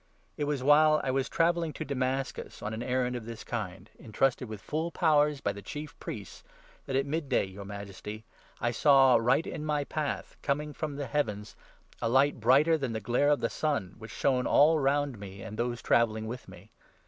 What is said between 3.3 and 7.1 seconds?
kind, entrusted with full powers by the Chief Priests, that at